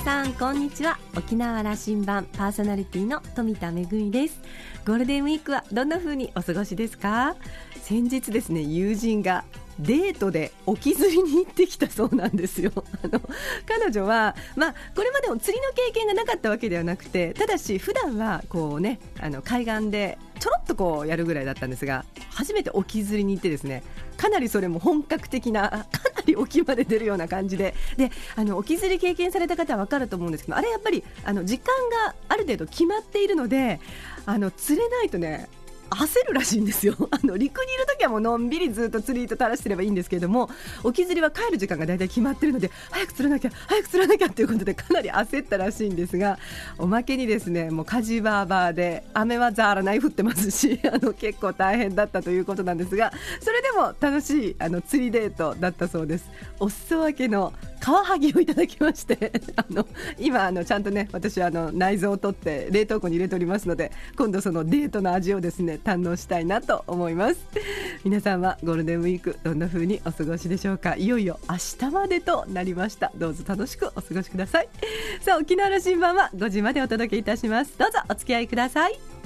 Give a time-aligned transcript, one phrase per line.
[0.00, 0.98] さんこんにちは。
[1.14, 4.40] 沖縄羅針盤パーソナリティの富田恵です。
[4.86, 7.36] ゴールデンウィークはどんな風にお過ごしですか？
[7.82, 9.44] 先日ですね友人が
[9.78, 12.72] デートで沖釣りに行ってきたそうなんですよ。
[13.02, 13.20] あの
[13.66, 23.82] 彼女は、まあ、これまでも釣りの経験がなかったわけではなくてただし普段はこうねあの海岸でちょろっとこうやるぐらいだったんですが初めて沖釣りに行ってですね
[24.16, 25.78] かなりそれも本格的なか
[26.16, 31.74] なり沖まで出るような感じでであの沖釣り経験された方は分かると思うんですけどあれやっぱりあの時間
[32.06, 33.80] がある程度決まっているので
[34.26, 35.48] あの釣れないとね
[35.90, 36.94] 焦るらしいんですよ。
[37.10, 40.48] あの陸にいるときはもうのんびりずっと釣り糸垂らしてればいいんですけれども
[40.84, 46.38] 沖釣りは帰る時間が大体決まってるので早く釣らなきゃ早く釣らなきゃということでかなり焦ったらしいんですが
[46.78, 56.28] おまけにですねもう火事バーバーで雨はざらない降ってますし あの結構大変だったということなんですがそれでも楽しいあの釣りデートだったそうです。
[56.58, 59.86] お裾分けのカワハギをいただきまして あの
[60.18, 67.40] 今あのちゃんとね私あの内臓を取って冷凍庫に入れておりますので今度そのデートの味をですね堪能したいなと思います。
[68.04, 70.96] 皆さんはゴールデンウィークどんな風にお過ごしでしょうか？
[70.96, 71.56] いよいよ明
[71.88, 73.12] 日までとなりました。
[73.16, 74.68] どうぞ楽しくお過ごしください。
[75.20, 77.76] さあ沖縄の新聞は5時までお届けいたします。
[77.78, 79.19] どうぞお付き合いください。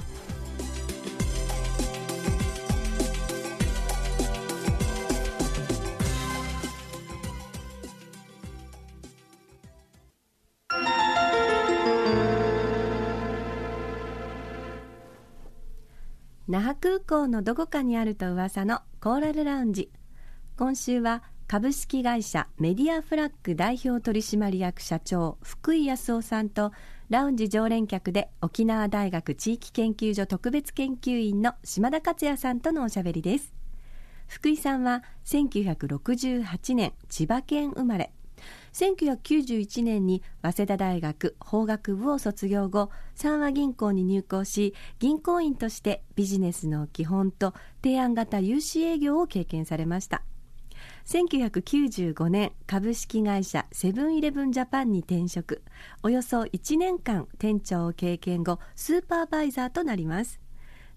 [16.55, 19.91] 那覇空港のどこかにあると噂のコーラルラウンジ。
[20.55, 26.71] 今週は株式会社メディアフラッグ代表取締役社長福井康夫さんと
[27.09, 33.53] ラウンジ常連客で沖縄大学地域研究所特別研究員の島田克也さんとのおしゃべりです。
[34.27, 38.13] 福井さんは1968年千葉県生まれ。
[38.75, 50.23] 1991年に早稲田大学法学部を卒業後三和銀行に入行し銀行員としてビジネスの基本と提案型融資営業を経験されました。
[51.05, 55.63] 1995年株式会社セブンイレブンジャパンに転職。
[56.03, 60.41] およそ1年間店長を経験後スーパーバイザーとなります。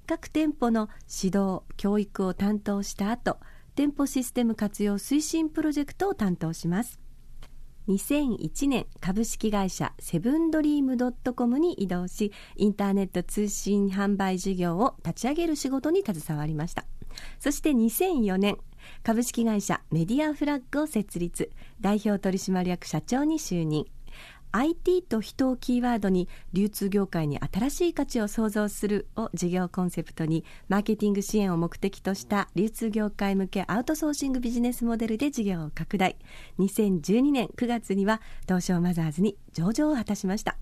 [0.08, 0.88] 各店舗の
[1.22, 3.38] 指導教育を担当した後
[3.76, 6.98] 店舗システム活用推進プロジェクトを担当します。
[7.88, 16.84] 2001年株式会社セブンドリームドットコムに移動しインターネット通信販売事業を立ち上げる仕事に携わりました。
[17.40, 18.58] そして2004年
[19.02, 21.50] 株式会社メディアフラッグを設立。
[21.80, 23.86] 代表取締役社長に就任。
[24.52, 36.16] IT と人をキーワードに流通業界に新しい価値を創造するを事業コンセプトにマーケティング支援を目的とした流通業界向けアウトソーシングビジネスモデルで事業を拡大。
[36.58, 40.56] 2012年9月には東証マザーズに上場を果たしました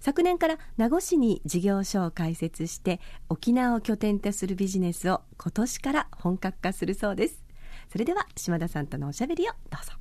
[0.00, 7.44] 昨年から名護市に事業所を開設して沖縄を拠点とするビジネスを今年から本格化するそうです。
[7.90, 9.92] それでは島田さんとのおしゃべりをどうぞ。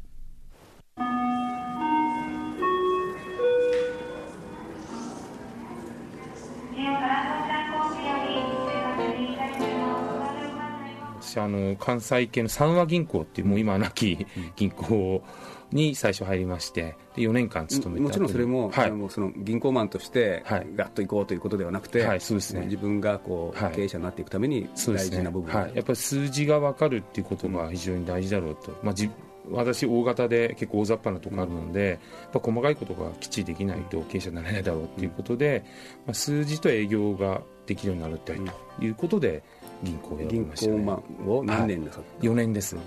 [11.27, 14.25] 私あの関西系の三和銀行っていうもう今なき
[14.55, 15.21] 銀行
[15.71, 29.09] に最初入りましてで4年間勤めてもちろんそれも,、はい、もその銀行マンとしてガッと行こうということではなくて、はい、そうですね、自分がこう、経営者になっていくために大事な部分、はい、やっぱり数字が分かるっていうことが非常に大事だろうと、まあ、じ
[29.51, 35.63] 私、大型で結構大雑把なところあるので、やっぱ細かいことがきっちりできないと経営者になれないだろうということで、
[36.05, 39.43] まあ、数字と営業ができるようになるということで、
[39.83, 42.85] 銀行を銀行マンを何年なさった、はい、4年です、はい、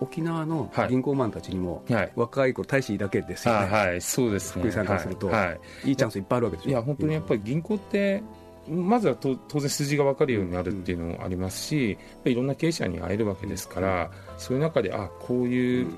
[0.00, 4.62] 沖縄の銀行マンたちにも、はい、若い子大使だけですよね、はい、そうですね。
[4.62, 5.92] 福井さんからすると、はい、い。
[5.92, 8.22] いチャンスいっぱいあるわけですよいや本当にやっぱり銀行って
[8.68, 15.88] まずは当然数字が分かるようになるっていうのもありますし、いろんな経営者に会えるわけですから、そういう中であこういう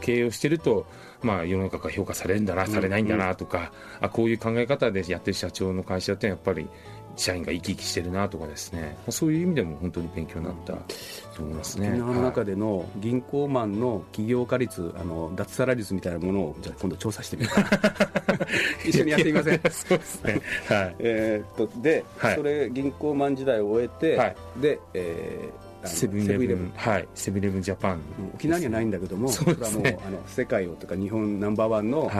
[0.00, 0.86] 経営をしてると、
[1.22, 6.68] まあ、世の中が評価されるんだな、されないんだなとか、あこういう考え方でやってる社長の会社ってやっぱり
[7.16, 8.96] 社員が生き生きしてるなとかですね。
[9.08, 11.88] そういう意味でも本当に勉強になったと思いますね。
[11.90, 18.38] 沖縄の中での銀行マンの起業家率あの脱サラ率みたいなものをじゃ今度調査してみようかな。
[18.86, 19.60] 一緒にやってみません？
[19.70, 20.96] そうですね、はい。
[21.00, 28.00] えー、っとで、はい、それ銀行マン時代を終えて、はい、で、えーセブンイレブンはい、セブンイレブンジャパン、
[28.34, 32.12] 沖縄にはないんだけども、そ、ね、れはもうあの世界をとか日本ナンバーワンの、はい。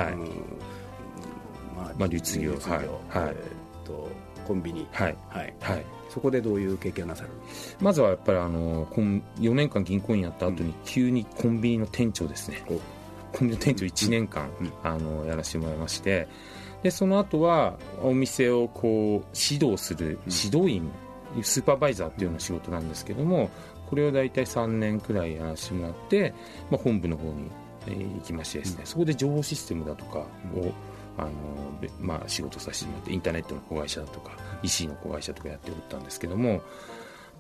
[1.77, 4.09] まあ、まあ、流通業、はい、はい、えー、と
[4.49, 5.17] コンビニ、はい。
[5.29, 5.55] はい。
[5.61, 7.29] はい、そこでどういう経験をなさる？
[7.81, 12.79] まずはやっぱりあの4年間銀行員やった後に急にコンビニの店長ですね、コン
[13.41, 14.49] ビニの店長1年間、
[14.83, 16.27] あのやらせてもらいまして。
[16.83, 20.91] でその後はお店をこう指導する指導員、
[21.43, 23.51] スーパーバイザーっていうような仕事なんですけども
[23.91, 26.33] これを大体3年くらいやらせてもらって、
[26.71, 27.51] まあ、本部の方に、
[27.89, 30.27] えー行きましてですね、そこで情報システムだとかを、
[31.19, 31.31] あの
[31.81, 34.33] べまあ、仕事させてもらってインターネットの子会社だとか
[34.63, 36.61] EC の子会社とかやっておったんですけどもやっ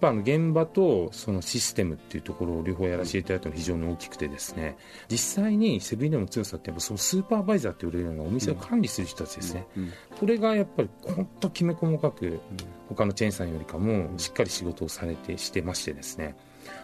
[0.00, 4.76] ぱあの現場とそのシステムっていうところを両方やらせていただいたのが非常に大きくてですね
[5.08, 12.40] 実際にセブンイレブンの強さってやっぱそのスーパーバイザーって言われるようなお店を管理する人たちですね、うんこれがやっぱり本当きめ細かく
[12.88, 16.34] 他のチェーンさんよりかもしっかり仕事をされてしてましてですね。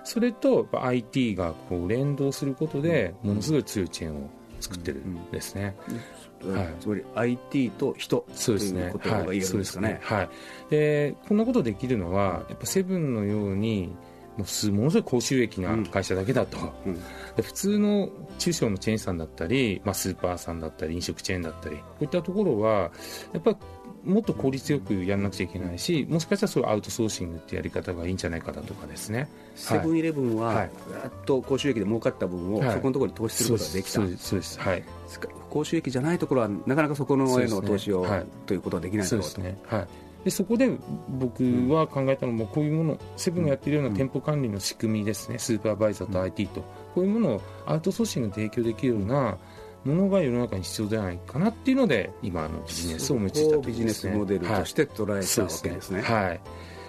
[0.05, 4.31] それと IT がこう連動することでものすごい強いチェーンを
[4.61, 5.77] 作ってるんですね、
[6.53, 6.75] はい。
[6.81, 8.81] つまり IT と人そうですね。
[8.83, 10.01] ということが言えるんですかね。
[10.03, 10.29] はい、
[10.71, 13.95] でこんなことできるのはやっぱセブンのように
[14.37, 16.95] もうすものすごい高収益な会社だけだと、うん。
[17.37, 18.09] で普通の
[18.39, 22.91] 中小のチェーンさんだったり、まあ、スーパーさんだったり飲食チェーンだったりこういったところは
[23.33, 23.57] やっぱり
[24.05, 29.29] もっと効率よくやらなくちゃいけないしもしかしたらそういうアウトソーシングってやり方がいいんじゃないかだとかですね。
[29.55, 30.71] セブンイレブンは、はっ
[31.25, 32.73] と高収益で儲かった分を、はい。
[32.73, 33.93] そこのところに投資することができた。
[33.93, 34.85] そうですそうですはい。
[35.51, 38.27] 高収益じゃないところはなかなかそこのへの投資を、ねはい。
[38.47, 39.59] ということはできないだろうとですね。
[39.67, 39.89] はい。
[40.25, 40.71] でそこで
[41.11, 45.39] 僕は考えたのもこういうものセブンがやっているような店舗管理の仕組みですね。
[45.39, 46.63] スーパーバイザーと IT と。
[46.95, 49.37] こういうものをアウトソーシングで提供できるような
[49.85, 56.01] ものが世の中に必要じゃないかなっていうので今あのビジネスを思いついたところそこをビジネスモデルとして捉えたわけですね。
[56.01, 56.41] はい。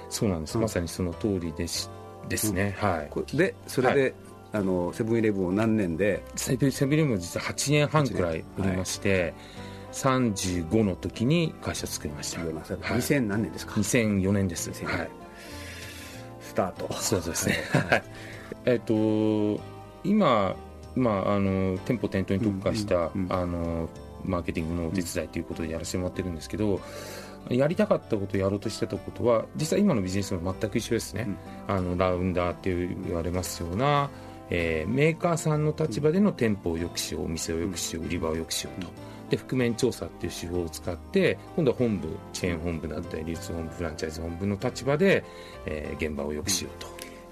[0.10, 0.62] そうなんです、うん。
[0.62, 1.90] まさにその通りです
[2.30, 3.08] ですね、はい。
[3.10, 4.14] こでそれで、
[4.52, 6.24] あのセブンイレブンを何年で？
[6.36, 9.34] セブンセブンイレブンは実は8年半くらいおりまして、
[9.92, 12.42] 35の時に会社作りました。
[12.42, 12.50] はい。
[12.50, 14.70] 2000何年ですか？2004年です。
[14.70, 15.10] 2004はい。
[16.42, 16.94] スタート。
[16.94, 17.56] そうですね。
[17.90, 18.04] はい。
[18.66, 19.60] えっと
[20.04, 20.56] 今
[20.96, 23.90] まああの店舗店頭に特化した、うんうんうんあの
[24.24, 26.82] マーケティングのお手伝いということでやらせてもらってるんですけど。
[27.50, 31.28] やりたかったことやろうとしてたことは実は今のビジネスも全く一緒ですね、
[31.68, 32.76] あのラウンダーって
[33.06, 34.10] 言われますような、
[34.50, 38.88] えーメーカーさんの立場での店舗を良くしようお店を良くしよう売り場を良くしようと。
[39.30, 45.24] で覆面調査っていう手法を使って今度は本部チェーン本部だったり流通本部フランチャイズ本部の立場で、
[45.68, 46.88] えー現場を良くしようと、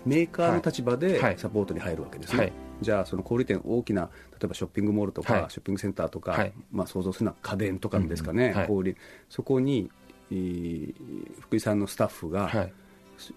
[0.05, 1.37] メーカーの立場ではい。
[1.39, 2.53] サポートに入るわけですね、はい
[2.83, 5.45] じゃあその小売店大きな例えばショッピングモールとか、はい。
[5.49, 6.53] ショッピングセンターとか、はい。
[6.71, 8.57] まあ、想像するのは家電とかですかね、うんうん。
[8.57, 8.95] はい小売
[9.29, 9.89] そこに
[10.31, 10.93] えー
[11.41, 12.73] 福井さんのスタッフがはい。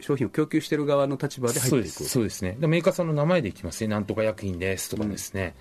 [0.01, 1.89] 商品を供給している側の立場で入っていく。
[1.89, 2.09] す。
[2.09, 2.57] そうですね。
[2.59, 3.89] でメーカーさんの名前でいきますね。
[3.89, 5.55] なんとか薬品ですとかですね、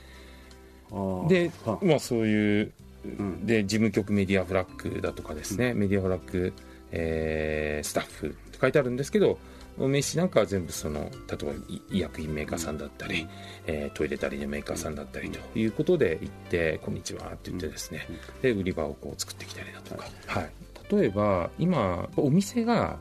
[0.89, 1.27] あー。
[1.27, 2.71] ではまあそういう
[3.03, 3.45] うん。
[3.45, 6.53] で事務局メディアフラッグだとかですね、メディアフラッグ、
[6.91, 9.37] えースタッフって書いてあるんですけど
[9.77, 13.27] 名刺なんかは全部その例えばい医薬品メーカーさんだったり、
[13.67, 18.07] えートイレタリーのメーカーさんだったりということで行って「こんにちは」って言ってですね、
[18.41, 20.51] で売り場をこう作ってきたりだとか、はい。
[20.89, 22.99] 例えば今お店が、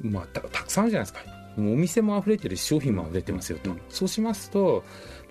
[0.00, 1.34] まあ、たたくさんあるじゃないですか。
[1.56, 3.80] もうお店も溢れてるし商品も溢れてますよと、うん。
[3.88, 4.84] そうしますと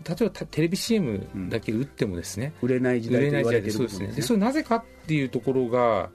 [0.07, 3.99] 例えばたテレビ CM だけ売ってもですね、売れない時売れない時代代と言われていでそうですね。
[3.99, 6.09] る部分でそれなぜかっていうところが、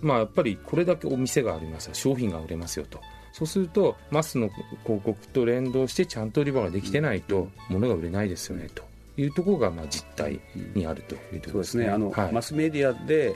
[0.00, 1.86] まあ、やっぱりこれだけお店があります。
[1.86, 3.00] よ商品が売れますよと
[3.34, 4.48] そうするとマスの
[4.84, 8.84] 広告と連動してちゃんと売り場ができてないと物が売れないですよねと
[9.16, 10.40] いうところがまあ実態
[10.74, 11.88] にあるというところそうですね。
[11.88, 12.32] あの、はい。
[12.32, 13.34] マスメディアで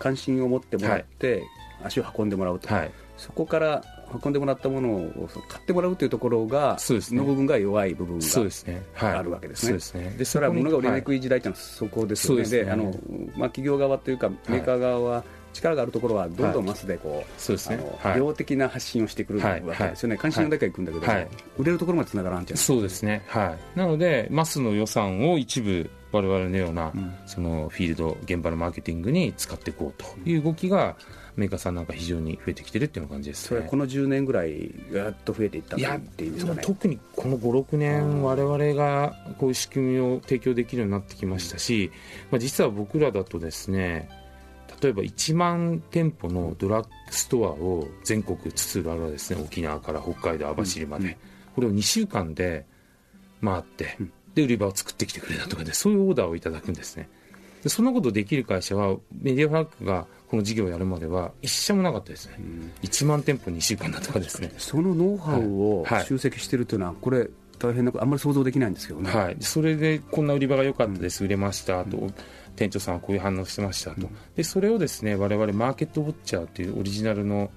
[0.00, 1.44] 関心を持ってもらって、
[1.84, 2.90] 足を運んでもらうと、はい。
[3.16, 3.82] そこから
[4.22, 7.18] 運んでもらったものを買ってもらうというところがそうですね。
[7.18, 9.72] の部分が弱い部分がそうですね、はい、あるわけですね。
[9.72, 10.14] ですね。
[10.18, 11.20] でそれは物が売れにはいくい。
[11.20, 12.70] 時代っていうのはそこですよね。
[12.70, 12.94] あの
[13.36, 15.24] まあ企業側というかメーカー側は
[15.60, 17.78] 力があるところはどんどんマスでこう、そうですね。
[18.00, 18.16] はい。
[18.16, 20.16] 量的な発信をしてくるわけですよね。
[20.16, 21.28] 関心のだけは行くんだけど、はい。
[21.58, 22.58] 売れるところまで繋がらんじゃん。
[22.58, 27.14] そうですね、はい、なのでマスの予算を一部我々のような、うん。
[27.26, 30.96] そのフィールド現場のマーケティングに使っていこうという動きが
[31.36, 33.48] メーカーさんなんか非常に増えてきてるっていう感じですね。
[33.48, 36.62] それはこの10年ぐらいやっと増えていったっていいんですかね。
[36.62, 41.92] 特にこの56年我々がこういう仕組みを提供できるようになってきましたし、
[42.30, 44.08] まあ、実は僕らだとですね
[44.80, 51.16] 例えば1万店舗のドラッグストアを全国津々浦々ですね沖縄から北海道網走まで、うん
[51.58, 52.66] これを2週間で
[53.42, 54.12] 回って、うん。
[54.34, 57.08] で売り場を作ってきてくれたとかでそういうオーダーをいただくんですね。
[57.64, 62.72] でそんなことできる会社はメディアフラッグがこの事業をやるまでは一社もなかったですね、うん。
[62.82, 64.52] 1万店舗2週間だとかですね。
[64.58, 65.98] そのノウハウをはい。
[65.98, 66.06] はい。
[66.06, 67.28] 集積してるというのはこれ
[67.58, 69.10] 大変なことあんまり想像できないんですけどね。
[69.10, 72.10] はい、それでこんな売り場が良かったです、売れましたと、
[72.56, 77.50] 店長さんはこういう反応してましたと、でそれをですね我々マーケットウォッチャーというオリジナルの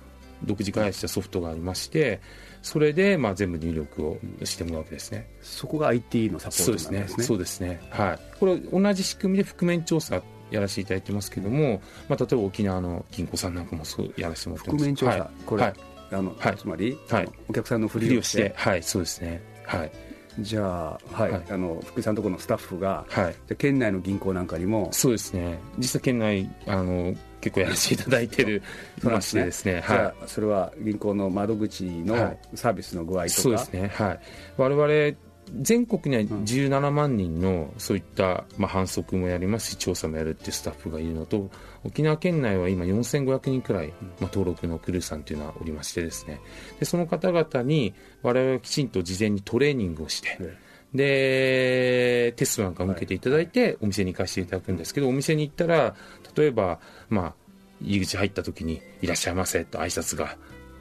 [0.43, 2.19] 独自開発したソフトがありまして
[2.61, 5.27] それでまあ全部入力をしてもらうわけですね。
[5.41, 7.23] そこが IT のサポートなんですね。
[7.23, 7.81] そうですね。
[7.89, 8.19] はい。
[8.39, 14.83] これ同じ仕組みで覆面調査やらせていただいてますけども、まあ、例えば沖縄の銀行さんなんかもそうやらせてもらってます。
[14.83, 15.29] 覆面調査、はい。
[15.45, 15.73] これ、はい。
[16.11, 17.29] あのはいつまり、はい。
[17.49, 18.53] お客さんのふふりをして。
[18.55, 18.83] はい。
[18.83, 19.41] そうですね
[19.77, 19.91] はい。
[20.39, 21.31] じゃあ,、はい。
[21.31, 21.43] はい。
[21.49, 23.33] あの福井さんのところのスタッフが、はい。
[23.33, 25.59] じゃあ県内の銀行なんかにもそうですね。
[25.77, 28.61] 実際県内あの結構やらせていただいてる
[29.01, 29.13] そう。
[29.13, 29.83] ですね。
[29.85, 29.99] じはい。
[29.99, 32.57] ゃあそれは銀行の窓口はのい。
[32.57, 33.91] サービスの具合とか、そうですね。
[33.93, 34.19] はい。
[34.57, 35.17] 我々
[35.49, 41.49] 全国には17万人のそういった、まあ、反則もやりますし調査もやるっていうスタッフがいるのと
[41.83, 46.39] 沖縄県内は今4500人くらい、まあ、登録のクルーさんというのはおりましてですね。
[46.79, 50.57] でその方々に我々はきちんと事前にトレーニングをして、え
[50.93, 55.95] でテストなんかも受けていただいて、お店に行かせていただくんですけどお店に行ったら
[56.35, 56.79] 例えば、
[57.09, 57.33] まあ、
[57.81, 60.37] 入り口入った時に「いらっしゃいませ」と挨拶が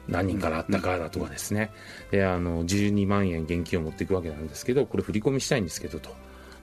[0.07, 1.71] 何人からあったかだとかですね、
[2.11, 6.15] であの12万円現金を持っていくわけなんですけどこれ振り込みしたいんですけどと、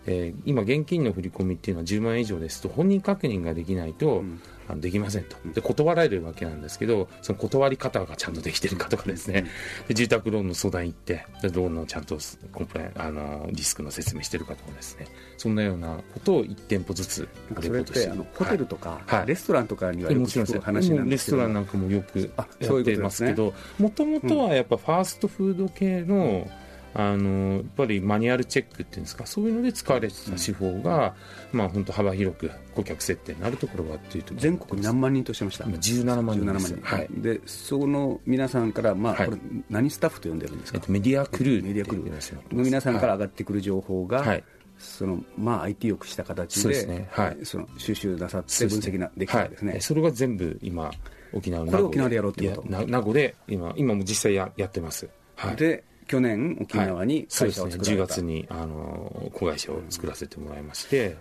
[0.08, 4.24] えー今現金の振り込みっていうのは10万円以上ですと本人確認ができないと、
[4.68, 5.36] あのできませんと。
[5.54, 9.46] で断られるわけなんですけどその断り方がちゃんとできてるかとかですね、
[9.88, 12.18] で住宅ローンの相談行ってでローンのちゃんと
[12.52, 15.06] コンプあのリスクの説明してるかとかですね。
[15.36, 19.26] そんなようなことを1店舗ずつなんかそれってホテルとか、はい。
[19.26, 20.58] レストランとかにはえよくもちろんです。
[20.58, 21.36] 聞く話なんですけど。
[21.38, 26.48] トランなんかもよくあやってますけどもともとはやっぱファーストフード系の,、
[26.94, 31.14] あのやっぱりマニュアルチェックっていうんですかそういうので使われてた手法が、
[31.52, 35.64] まあ本当幅広く顧客設定になるところがっていうと全国に何万人としてました？
[35.64, 37.08] 今17万人17万です人、はい。
[37.10, 39.26] でその皆さんから、まあはい。
[39.26, 40.78] これ何スタッフと呼んでるんですか？
[40.78, 42.54] えっと、メディアクルーメディアクルー。
[42.54, 44.44] の皆さんからはい上がってくる情報が、はい。
[44.78, 47.08] そのまあ、IT を駆した形でね。
[47.10, 47.38] はい。
[47.44, 49.72] その収集なさって分析なできたんですね。
[49.72, 50.90] はい、それが全部今
[51.32, 52.86] 沖縄のこれ沖縄でやろうってこと？
[52.86, 57.96] 名護で今今も実際ややってます、はい、で去年沖縄に会社をそうですね。
[57.96, 61.14] 10作られた、月にあの子会社を作らせてもらいまして、っ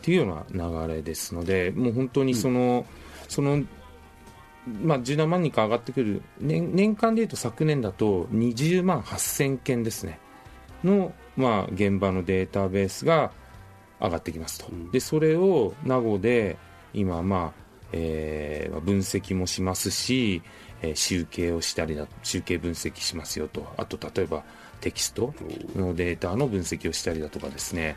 [0.00, 2.86] ていうような流れですのでもう本当にその、
[3.28, 3.62] その
[4.66, 10.20] まあ、17万人か上がってくる年年間でいうと昨年だと20万8000件ですね。
[10.84, 13.32] の、まあ、現場のデータベースが
[14.00, 14.90] 上がってきますと、うん。
[14.92, 16.56] でそれを名護で
[16.94, 17.62] 今、まあ
[17.92, 20.42] えー分析もしますし、
[20.82, 23.66] えー集計をしたりだ集計分析しますよと。
[23.76, 24.42] あと例えば
[24.80, 25.32] テキスト
[25.76, 27.96] のデータの分析をしたりだとかですね、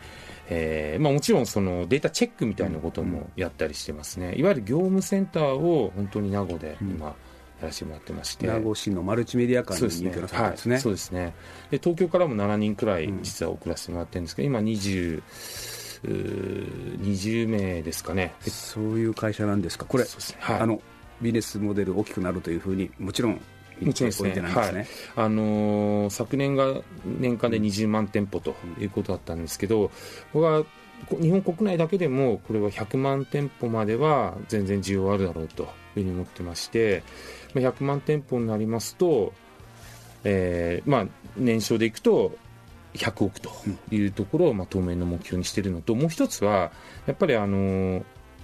[0.50, 7.14] えーまあ、もちろんそのデータチェックみたいなこともやったりしてますね、いわゆる業務センターを本当に名護で今や
[7.64, 10.76] らせてもらってまして、名護市のマルチメディア館に入居なさったんですね。
[10.76, 11.34] はい、そうですね。
[11.72, 15.24] で東京からも7人くらい実は送らせてもらってるんですけど、今20
[16.04, 18.36] うー20名ですかね。
[18.42, 19.86] そういう会社なんですか。
[19.86, 20.10] これ、ね。
[20.40, 20.60] はい。
[20.60, 20.82] あの
[21.22, 23.42] ビジネスモデル大きくなるというふうにもちろん
[23.82, 24.30] もちろんですね。
[24.30, 24.88] おいすね、はい。
[25.16, 29.92] あのー昨年が年間で20万店舗ということだったんですけど、
[30.34, 30.64] 僕は
[31.22, 37.04] 日本国内だけでもこれは100万店舗までは全然需要あるだろうというふうに思ってまして、
[37.54, 39.34] 100万店舗になりますと、
[40.24, 41.06] えーまあ、
[41.38, 42.36] 年商でいくと
[42.94, 43.52] 100億と
[43.92, 46.72] いうところを、まあ、当面の目標にしているのともう一つは
[47.06, 48.04] やっぱりあのー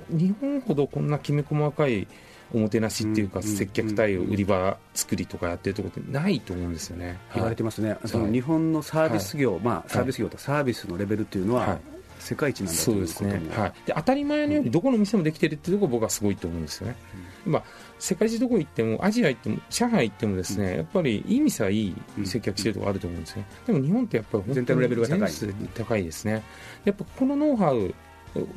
[0.10, 2.08] 日本ほどこんなきめ細かい
[2.54, 7.20] おもてなしっていうか、うん接客対応、売り場作りとかやってるところってないと思うんですよね。
[7.34, 11.80] 言われてますね、そのはい日本のサービス業、まあ、サービス業とサービスのレベルっていうのは、はい。
[12.22, 13.30] 世界一なんだとそういうことも。
[13.32, 16.96] ですね、はい、で当たり前のようにどこの店もできてるっていうところが僕はすごいと思うんですよね、
[17.48, 17.64] 今
[17.98, 25.32] 世界中どこ行ってもアジア行っても上海行ってもですね、やっぱりいい店はいい接客してるところあると思うんですね、でも日本ってやっぱり全体のレベルが高い。
[25.74, 26.44] 高いですね。
[26.86, 27.92] やっぱこのノウハウ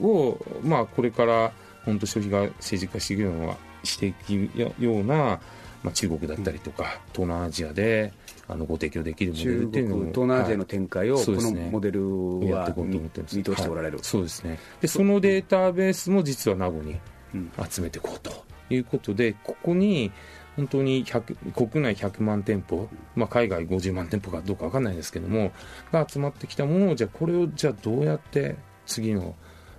[0.03, 1.51] を、まあ、これから
[1.87, 5.41] 本当消費が政治化していくようなしていくような、
[5.83, 8.13] まあ、中国だったりとか、東南アジアで
[8.49, 11.69] あのご提供できるモデルっていうのも東南アジアのはい展開を、このそうですね。
[11.71, 13.37] モデルはやっていこうと思ってます。
[13.37, 14.05] 見通しておられる、はい。
[14.05, 14.59] そうですね。
[14.81, 16.99] でそのデータベースも実は名護に
[17.35, 17.51] うん。
[17.69, 20.13] 集めていこうということでここに
[20.57, 25.53] 本当に100国内100万店舗、まあ、海外50万店舗かどうか分かんないですけども
[25.93, 29.35] が集まってきたものをじゃあこれをじゃあどうやって次の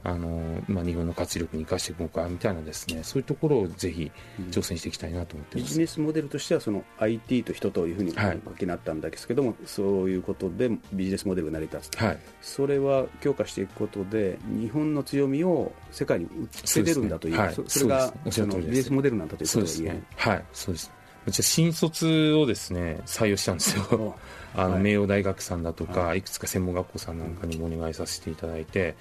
[0.06, 4.12] あの、まあ、日本の活力に生かしていこうかみたいなですねそういうところをぜひ
[4.52, 8.40] 挑戦していきたいなと思ってます、ビジネスモデルとしてはその IT と人というふうにはい。
[8.46, 12.20] お書きになったんですけども、そういうことでビジネスモデルが成り立つ、はい。
[12.40, 20.04] それは強化していくことで日本の強みを世界に売って出るんだというそれがそのビジネスモデルなんだということが言えるね。
[20.16, 20.46] はい。
[20.54, 20.92] そうです。
[21.28, 24.16] じゃあ新卒をですね採用したんですよ。
[24.56, 24.84] あの、はい。
[24.84, 28.96] 名誉大学さんだとか、い、くつか専門学校さんなんかにもお願いさせていただいて、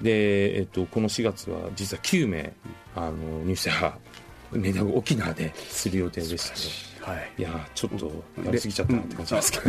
[0.00, 2.52] で、えっと、この4月は実は9名
[2.94, 3.70] あの入社
[4.52, 7.14] メダル沖縄でする予定でしたね。
[7.16, 8.10] はい、いやちょっと
[8.44, 9.60] やりすぎちゃったなって感じですけ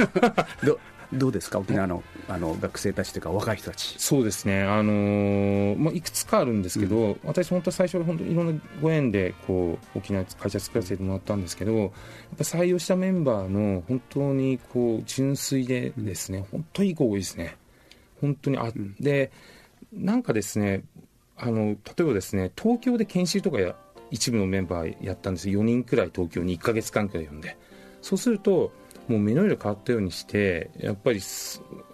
[0.66, 0.80] ど。
[1.12, 3.96] どうですか、沖縄のあの学生たちというか、若い人たち。
[3.98, 11.90] そうですね、あのー、まあ、いくつかあるんですけど、うん、私、本当、最初は本当いろんなご縁でこう沖縄会社作らせてもらったんですけど、やっ
[12.38, 17.58] ぱ採用したメンバーの本当にこう純粋でですね、本当にいい子多いですね。
[18.22, 19.32] 本当にあ、うん、で
[19.94, 20.84] なんかですね
[21.38, 23.76] あの例えばですね東京で研修とかや
[24.12, 27.58] 一部のメンバーやったんです4人くらい東京に1か月間くらい呼んで。
[28.02, 28.72] そうすると
[29.10, 31.20] もう目の色変わったようにしてやっぱり、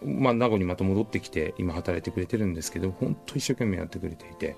[0.04, 4.56] まあ、名護にまた戻ってきて今働いてくれてるんですけど本当一生懸命やってくれていて。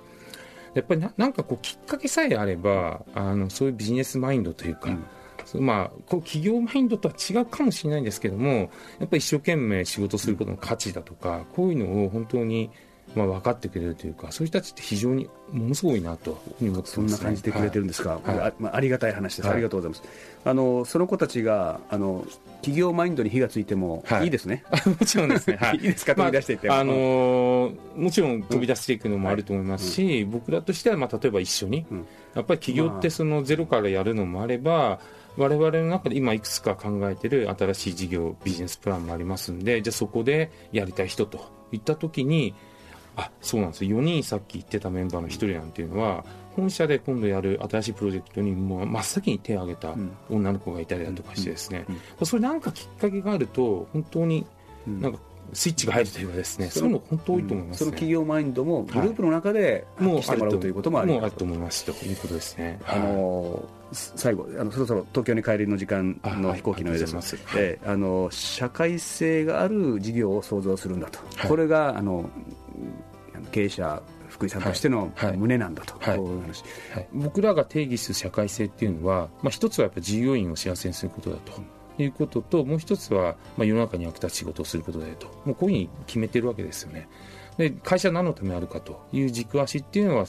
[0.74, 5.66] やっぱりななんかこうきっかけさえあればあのそういうビジネスマインドというか、うん。
[5.66, 12.70] まあ、こう企業マインドとは違うかもしれないんですけどもやっぱり一生懸命仕事することの価値だとかこういうのを本当に
[13.16, 20.04] まあ、分かってくれるというか、そういう人たちって非常にものすごいなと思って、ね、そんな感じてくれてるんですか、はい、あまあ、ありがたい話です、はい、ありがとうございます。
[20.46, 22.26] あのその子たちがあの
[22.62, 24.28] 企業マインドに火がついてもい。
[24.28, 31.98] いですね、はい、もちろんですね、はい、 いいですか、飛び出していって、まあ、あのー、もちろん飛び出していくのもあると思いますし、うん、僕らとしては、まあ、例えば一緒に、うん、
[32.36, 35.00] やっぱり企業ってそのゼロからやるのもあれば、
[35.38, 42.56] 我々の中で今いくつか考えている新しい事業ビジネスプランもありますんでじゃあそこでやりたい人といった時に
[43.18, 43.86] あそうなんです。
[43.86, 46.24] よ4人さっき言ってたメンバーの1人なんていうのは
[46.56, 49.96] 本社で今度やる新しいプロジェクトにもう真っ先に手を挙げた
[50.30, 51.86] 女の子がいたりだとかしてですね、
[52.24, 54.46] それなんかきっかけがあると本当に
[54.86, 55.20] なんか
[55.54, 61.86] スイッチが入るというかですね、そういうの本当多いと思います、ね、その企業マインドもグループの中で発揮してもらうということもある,、もあると思います。
[61.86, 62.80] ということですね。
[62.86, 67.16] あの最後あのそろそろ東京に帰りの時間の飛行機の上です。
[67.86, 72.30] あの社会性がある事業を創造するんだと、これがあの
[73.58, 76.20] 経営者福井さんとしての胸なんだと、はい。
[76.20, 81.54] はい、僕らが定義する社会性っていうのは、まあ、一つはやっぱ従業員を幸せにすることだと。
[82.00, 85.28] いうことともう一つは、まあ、世の中に役立つ仕事をすることだよと。
[85.46, 87.10] もうこういうふうに決めてるわけですよね。
[87.58, 90.26] で会社は何のためにあるかという軸足っていうのは、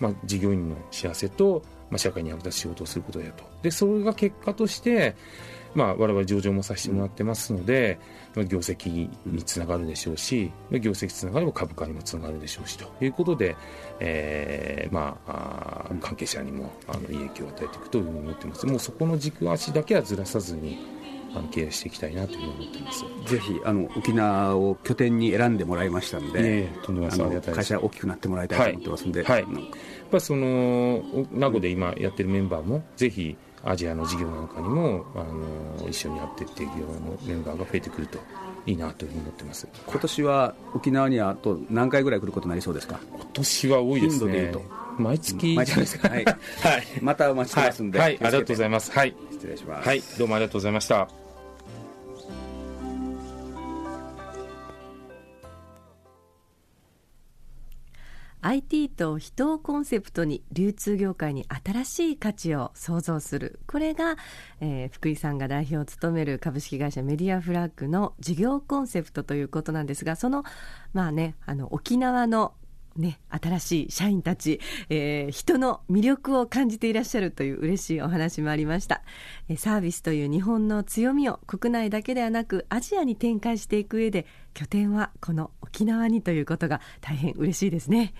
[0.00, 3.44] まあ、従業員の幸せと、まあ、社会に役立つ仕事をすることだよと。
[3.62, 5.16] でそれが結果として
[5.74, 7.98] まあ、我々上場もさせてもらってますので、
[8.34, 13.56] まあ、業績につながるでしょうし、業績つながれば株価にもつながるでしょうしということで、
[14.00, 18.66] えーまあ、あ関係者にもあのいい影響を与えていくというふうに思ってます。
[18.66, 20.78] もうそこの軸足だけはずらさずに
[21.34, 23.04] あの経営していきたいなというふうに思ってます。
[23.26, 29.64] ぜひあの沖縄を拠点に選んでもらいましたので、ね、とんでもない会社大きくなってもらいたいと思ってますんで、はい、はい、やっ
[30.10, 31.02] ぱその
[31.32, 35.18] 名護で今やってるメンバーもぜひアジアの事業なんかにもあ
[35.82, 38.18] の一緒にやっていっていくようなメンバーが増えてくると
[38.66, 39.68] いいなというふうに思ってます。
[39.86, 43.00] 今年は沖縄にはあと何回ぐらい来ることになりそうですか？
[43.14, 44.52] 今年は多いですね。
[44.98, 45.54] 毎月。
[45.54, 46.36] 毎月ですか、はい、 はい、
[47.00, 48.90] またお待ちしてますんで、はい、はい、ありがとうございます。
[48.92, 49.14] はい。
[49.32, 49.86] 失礼します。
[49.88, 50.02] はい。
[50.18, 51.08] どうもありがとうございました
[58.40, 63.60] IT と人をコンセプトに流通業界に新しい価値を創造する。
[63.66, 64.16] これが、
[64.60, 70.44] えー、福井さんが代表を務める株式会社メディアフラッグの事業コンセプトということなんですがその
[70.92, 72.54] まあねあの沖縄の
[72.98, 79.02] ね、新しい社員たち、えー、人の魅力を感じていらっしゃるという嬉しいお話もありました、
[79.56, 88.14] サービスという日本の強みを国内だけではなくアジアに展開していく上で拠点はこの沖縄にということが大変嬉しいですね。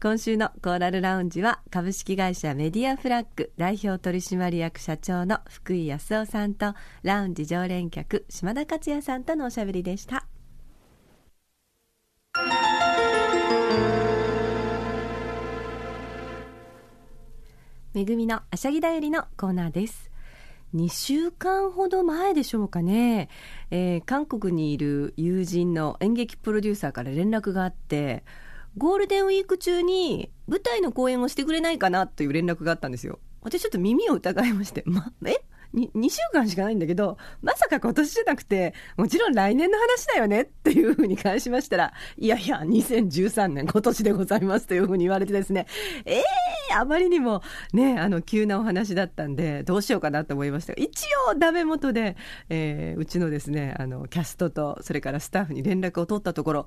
[0.00, 10.26] 今週のコーラルラウンジは株式会社メディアフラッグ代表取締役社長の福井康夫さんとラウンジ常連客島田克也さんとのおしゃべりでした。
[17.94, 20.10] めぐみのあしゃぎだよりのコーナーです。
[20.74, 23.28] 2週間ほど前でしょうかね、
[23.70, 28.24] えー、韓国にいる友人の演劇プロデューサーから連絡があって
[28.76, 33.20] ゴールデンウィーク中に舞台の公演をしてくれないかなという連絡があったんですよ。
[33.42, 35.36] 私ちょっと耳を疑いまして、ま、え？
[35.74, 45.66] 2, 2週間しかないんだけど、まさか今年じゃなくて、もちろん来年の話だよねっていうふうに返しましたら、いやいや、2013年今年でございますというふうに言われてですね、
[46.04, 50.72] ええー、あまりにもね、あの、急なお話だったんで、どうしようかなと思いました。
[50.74, 52.16] 一応ダメ元で、
[52.48, 56.66] えー、うちのですね、あの、キャストと、それからスタッフに連絡を取ったところ、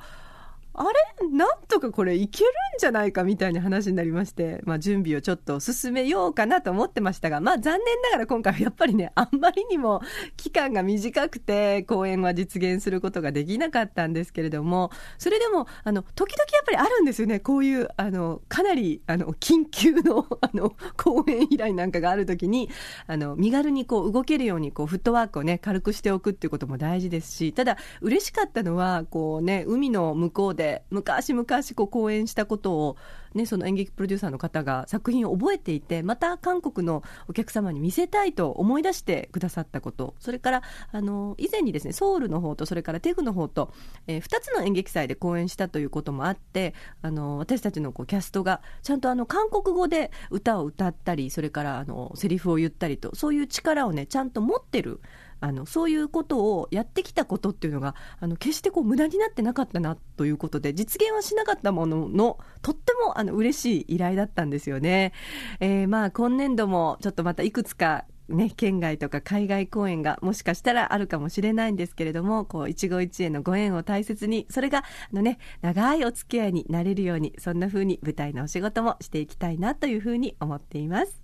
[0.77, 1.27] あれ？
[1.31, 10.01] なんとかこれいけるんじゃないかみたいな話になりまして、まあ、準備をちょっと進めようかなと思ってましたが、まあ、残念ながら今回はやっぱりねあんまりにも
[10.37, 14.91] 期間が短くて公演は実現することができなかったんですけれども。
[15.17, 17.39] それでもあの時々やっぱりあるんですよね。
[17.39, 22.69] こういうあのかなりあの緊急の あの公演依頼なんかがある時に
[23.07, 32.97] あの身軽にこう動けるようにこうフットワークをね軽くしておくっていうことも大事ですしただ嬉しかったのはこうね海の向こうで昔々こう講演したことを、
[33.33, 40.15] ね、その演劇プロデューサーの方が作品を覚えていてまた韓国のお客様に見せたいと思い出してくださったこと。
[40.19, 43.73] それからあの以前にですねソウルの方とそれからテグの方と、
[44.07, 55.01] えー、2つの演劇祭で公演したということもあってあの私たちのこうキャストがちゃんとあの韓国語で歌を歌ったりそれからあのセリフを言ったりとそういう力をねちゃんと持ってる
[55.39, 65.13] あのそういうことをやってきたことっていうのがあの決してこう無駄になってなかったなということで実現はしなかったもののとってもあの嬉しい依頼だったんですよね。
[65.59, 81.21] えー、まあ今年度もちょっとまたいくつかね、県外とか海外公演がもしかしたらあるかもしれないんですけれども、こう、一期一会のご縁を大切に、それが、あのね、長いお付き合いになれるように、そんな風に舞台のお仕事もしていきたいなという風に思っています。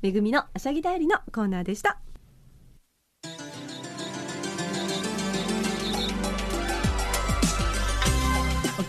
[0.00, 2.00] めぐみのあしゃぎだよりのコーナーでした。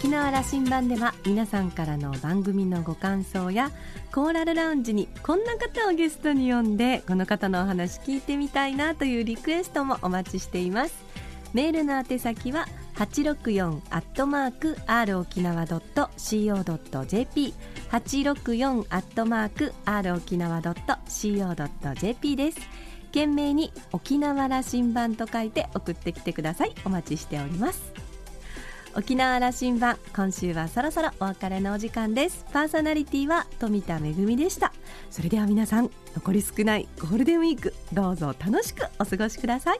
[0.01, 3.69] 沖縄羅針盤では皆さんからの番組のご感想や
[4.11, 10.95] コーラルラウンジにこんな方をゲストに呼んでこの方のお話聞いてみたいなというリクエストもお待ちしています。
[11.53, 17.53] メールの宛先は864アットマーク r 沖縄 .co.jp
[17.91, 22.59] 864アットマーク r 沖縄 .co.jp です。
[23.09, 26.73] 懸命に沖縄羅針盤と書いて送ってきてください。
[26.85, 28.00] お待ちしております。
[28.95, 32.45] 沖縄羅針盤今週はそろそろお別れのお時間です。
[32.51, 34.73] パーソナリティは富田恵でした。
[35.09, 39.79] それでは皆さん残り少ないゴールデンウィークどうぞ楽しくお過ごしください。